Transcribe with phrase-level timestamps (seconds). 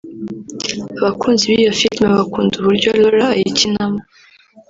[0.99, 3.99] Abakunzi b’iyo filime bakunda uburyo Laura ayikinamo